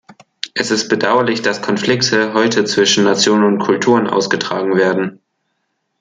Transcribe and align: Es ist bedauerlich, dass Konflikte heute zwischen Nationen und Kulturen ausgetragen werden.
Es 0.55 0.71
ist 0.71 0.87
bedauerlich, 0.87 1.43
dass 1.43 1.61
Konflikte 1.61 2.33
heute 2.33 2.65
zwischen 2.65 3.03
Nationen 3.03 3.43
und 3.43 3.59
Kulturen 3.59 4.07
ausgetragen 4.07 4.75
werden. 4.75 5.19